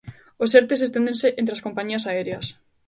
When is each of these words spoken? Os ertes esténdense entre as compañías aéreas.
Os 0.43 0.51
ertes 0.59 0.83
esténdense 0.87 1.27
entre 1.39 1.53
as 1.55 1.63
compañías 1.65 2.03
aéreas. 2.09 2.45